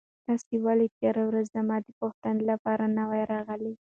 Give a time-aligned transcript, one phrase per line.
[0.25, 3.73] تاسو ولې تېره ورځ زما د پوښتنې لپاره نه وئ راغلي؟